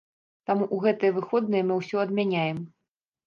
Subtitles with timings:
[0.49, 2.57] Таму ў гэтыя выходныя мы ўсё адмяняем.